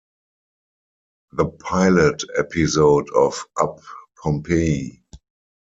The 1.33 1.45
pilot 1.45 2.23
episode 2.35 3.05
of 3.15 3.45
Up 3.61 3.81
Pompeii! 4.17 5.03